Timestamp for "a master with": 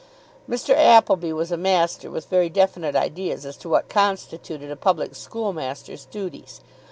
1.51-2.25